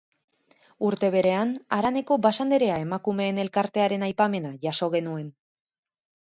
Urte 0.87 1.09
berean, 1.15 1.51
haraneko 1.77 2.17
Basanderea 2.27 2.79
emakumeen 2.85 3.41
elkartearen 3.45 4.07
aipamena 4.09 4.55
jaso 4.65 4.91
genuen. 4.97 5.31